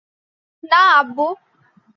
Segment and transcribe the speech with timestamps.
[0.63, 1.27] না, আব্বু!